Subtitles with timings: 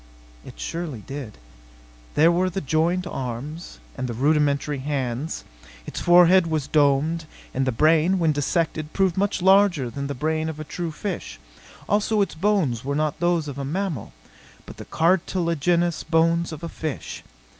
[0.43, 1.37] It surely did.
[2.15, 5.43] There were the jointed arms, and the rudimentary hands.
[5.85, 10.49] Its forehead was domed; and the brain, when dissected, proved much larger than the brain
[10.49, 11.39] of a true fish.
[11.87, 14.11] Also its bones were not those of a mammal,
[14.65, 17.21] but the cartilagenous bones of a fish.